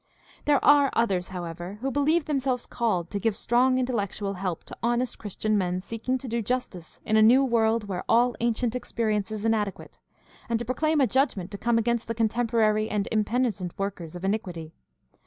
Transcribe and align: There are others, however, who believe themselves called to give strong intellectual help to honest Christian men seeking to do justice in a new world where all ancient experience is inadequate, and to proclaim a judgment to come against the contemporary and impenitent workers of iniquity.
There 0.45 0.59
are 0.65 0.89
others, 0.93 1.27
however, 1.27 1.77
who 1.81 1.91
believe 1.91 2.25
themselves 2.25 2.65
called 2.65 3.11
to 3.11 3.19
give 3.19 3.35
strong 3.35 3.77
intellectual 3.77 4.33
help 4.33 4.63
to 4.63 4.77
honest 4.81 5.19
Christian 5.19 5.59
men 5.59 5.79
seeking 5.79 6.17
to 6.17 6.27
do 6.27 6.41
justice 6.41 6.99
in 7.05 7.17
a 7.17 7.21
new 7.21 7.45
world 7.45 7.87
where 7.87 8.03
all 8.09 8.35
ancient 8.39 8.75
experience 8.75 9.29
is 9.31 9.45
inadequate, 9.45 9.99
and 10.49 10.57
to 10.57 10.65
proclaim 10.65 11.01
a 11.01 11.05
judgment 11.05 11.51
to 11.51 11.57
come 11.59 11.77
against 11.77 12.07
the 12.07 12.15
contemporary 12.15 12.89
and 12.89 13.07
impenitent 13.11 13.77
workers 13.77 14.15
of 14.15 14.25
iniquity. 14.25 14.73